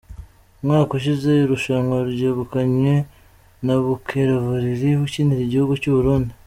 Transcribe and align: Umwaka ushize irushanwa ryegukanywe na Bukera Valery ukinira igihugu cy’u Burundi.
Umwaka 0.61 0.91
ushize 0.99 1.29
irushanwa 1.37 1.97
ryegukanywe 2.11 2.93
na 3.65 3.75
Bukera 3.83 4.35
Valery 4.45 4.89
ukinira 5.05 5.41
igihugu 5.45 5.75
cy’u 5.83 5.95
Burundi. 5.97 6.31